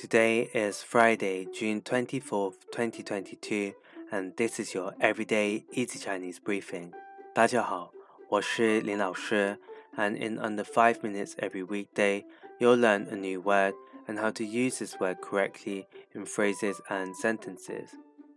[0.00, 3.72] Today is Friday, June 24th, 2022,
[4.12, 6.92] and this is your everyday easy Chinese briefing.
[7.34, 7.92] 大家好，
[8.28, 9.58] 我是林老师,
[9.96, 12.24] and in under 5 minutes every weekday,
[12.58, 13.74] you'll learn a new word
[14.06, 17.90] and how to use this word correctly in phrases and sentences.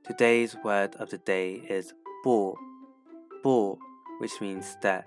[0.04, 1.94] Today's word of the day is
[2.24, 2.56] 步,
[3.44, 3.78] 步,
[4.20, 5.06] which means step.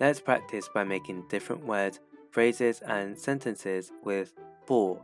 [0.00, 2.00] Let's practice by making different words,
[2.30, 4.32] phrases, and sentences with
[4.66, 4.98] 步.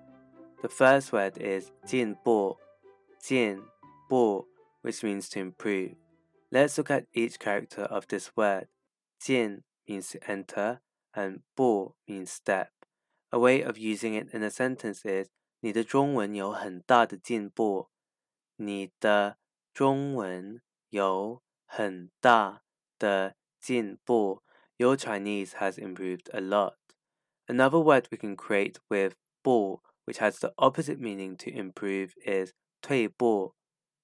[0.62, 2.56] The first word is 进步,
[3.20, 3.62] 进
[4.08, 4.46] 步,
[4.82, 5.96] which means to improve.
[6.50, 8.68] Let's look at each character of this word.
[9.20, 10.80] 进 means to enter,
[11.14, 12.68] and 步 means step.
[13.32, 15.28] A way of using it in a sentence is
[15.60, 17.90] 你的中文有很大的进步。
[18.56, 19.38] 你的
[19.74, 22.62] 中文有很大
[22.98, 24.42] 的进步。
[24.78, 26.76] Your Chinese has improved a lot.
[27.46, 32.52] Another word we can create with 步 which has the opposite meaning to improve, is
[32.82, 33.54] 退步,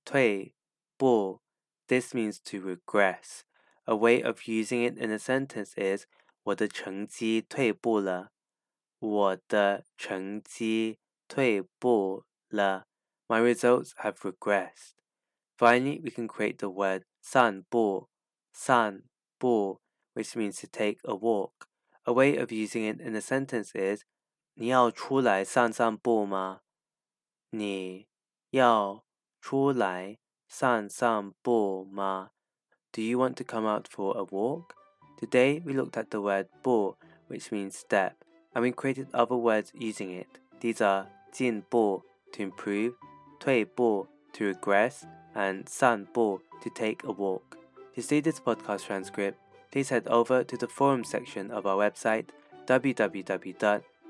[0.05, 0.55] 退
[0.99, 1.41] 步.
[1.89, 3.45] This means to regress.
[3.87, 6.07] A way of using it in a sentence is
[6.45, 8.33] 我的成绩退步了。
[8.99, 12.87] 我的成绩退步了。
[13.29, 14.95] My results have regressed.
[15.57, 18.09] Finally, we can create the word 散步,
[18.53, 19.03] 散
[19.39, 19.81] 步,
[20.15, 21.69] which means to take a walk.
[22.05, 24.05] A way of using it in a sentence is
[24.57, 26.61] 你要出来散散步吗？
[27.51, 28.07] 你
[28.51, 29.05] 要
[29.41, 32.31] 出来散散步吗？
[32.93, 34.75] Do you want to come out for a walk?
[35.19, 36.97] Today we looked at the word 步
[37.29, 38.13] which means step,
[38.53, 40.29] and we created other words using it.
[40.61, 42.95] These are 进步 to improve,
[43.41, 47.57] 退步 to regress, and 散步 to take a walk.
[47.95, 49.37] To see this podcast transcript,
[49.71, 52.27] please head over to the forum section of our website
[52.67, 53.83] www